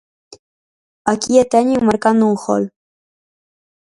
Aquí 1.11 1.33
a 1.43 1.45
teñen 1.53 1.87
marcando 1.89 2.23
un 2.31 2.35
gol. 2.43 2.63